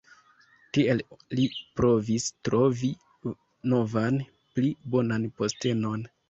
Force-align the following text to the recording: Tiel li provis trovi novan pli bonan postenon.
Tiel 0.77 1.01
li 1.39 1.43
provis 1.79 2.25
trovi 2.49 2.89
novan 3.75 4.19
pli 4.57 4.73
bonan 4.97 5.31
postenon. 5.43 6.09